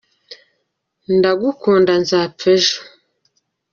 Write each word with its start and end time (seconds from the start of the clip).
ndagukunda 1.17 1.93
nzapfa 2.03 2.45
ejo 2.57 2.79